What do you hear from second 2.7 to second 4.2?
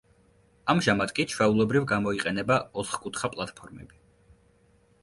ოთხკუთხა პლატფორმები.